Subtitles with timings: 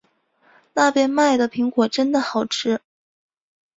[0.73, 2.81] 那边卖的苹果真的好吃